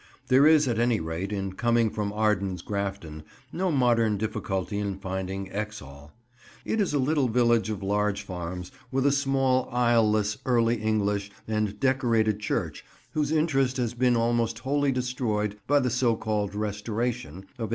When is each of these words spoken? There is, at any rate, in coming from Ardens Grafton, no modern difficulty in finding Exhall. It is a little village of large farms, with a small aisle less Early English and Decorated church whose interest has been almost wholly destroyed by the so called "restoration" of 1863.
There 0.29 0.47
is, 0.47 0.67
at 0.67 0.79
any 0.79 0.99
rate, 0.99 1.31
in 1.31 1.53
coming 1.53 1.91
from 1.91 2.11
Ardens 2.11 2.63
Grafton, 2.63 3.21
no 3.53 3.71
modern 3.71 4.17
difficulty 4.17 4.79
in 4.79 4.97
finding 4.97 5.47
Exhall. 5.51 6.11
It 6.65 6.81
is 6.81 6.95
a 6.95 6.97
little 6.97 7.27
village 7.27 7.69
of 7.69 7.83
large 7.83 8.23
farms, 8.23 8.71
with 8.91 9.05
a 9.05 9.11
small 9.11 9.69
aisle 9.71 10.09
less 10.09 10.39
Early 10.43 10.77
English 10.81 11.29
and 11.47 11.79
Decorated 11.79 12.39
church 12.39 12.83
whose 13.11 13.31
interest 13.31 13.77
has 13.77 13.93
been 13.93 14.15
almost 14.15 14.57
wholly 14.57 14.91
destroyed 14.91 15.57
by 15.67 15.79
the 15.79 15.91
so 15.91 16.15
called 16.15 16.55
"restoration" 16.55 17.41
of 17.59 17.69
1863. 17.69 17.69